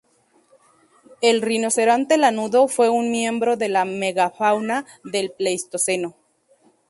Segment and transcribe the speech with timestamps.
[1.21, 6.17] El rinoceronte lanudo fue un miembro de la megafauna del Pleistoceno.